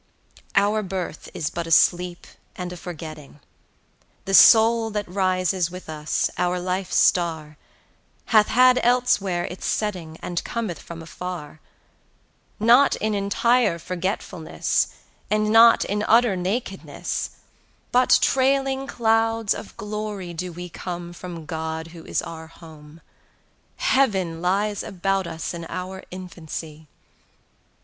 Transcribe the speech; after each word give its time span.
Our 0.55 0.81
birth 0.81 1.29
is 1.31 1.51
but 1.51 1.67
a 1.67 1.71
sleep 1.71 2.25
and 2.55 2.73
a 2.73 2.77
forgetting: 2.77 3.39
The 4.25 4.33
Soul 4.33 4.89
that 4.89 5.07
rises 5.07 5.69
with 5.69 5.87
us, 5.89 6.27
our 6.39 6.59
life's 6.59 6.95
Star, 6.95 7.55
60 8.23 8.31
Hath 8.31 8.47
had 8.47 8.79
elsewhere 8.81 9.45
its 9.45 9.67
setting, 9.67 10.17
And 10.19 10.43
cometh 10.43 10.79
from 10.81 11.03
afar: 11.03 11.59
Not 12.59 12.95
in 12.95 13.13
entire 13.13 13.77
forgetfulness, 13.77 14.87
And 15.29 15.51
not 15.51 15.85
in 15.85 16.01
utter 16.07 16.35
nakedness, 16.35 17.29
But 17.91 18.17
trailing 18.23 18.87
clouds 18.87 19.53
of 19.53 19.77
glory 19.77 20.33
do 20.33 20.51
we 20.51 20.67
come 20.67 21.09
65 21.11 21.15
From 21.21 21.45
God, 21.45 21.87
who 21.89 22.03
is 22.05 22.23
our 22.23 22.47
home: 22.47 23.01
Heaven 23.75 24.41
lies 24.41 24.81
about 24.81 25.27
us 25.27 25.53
in 25.53 25.63
our 25.69 26.01
infancy! 26.09 26.87